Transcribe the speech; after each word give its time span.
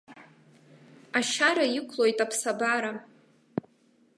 Ашьара 1.19 1.65
иқәлоит 1.79 2.17
аԥсабара. 2.25 2.91